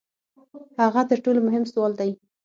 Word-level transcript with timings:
هغه 0.81 1.01
تر 1.09 1.17
ټولو 1.25 1.39
مهم 1.47 1.63
سوال 1.71 1.91
دی. 1.99 2.11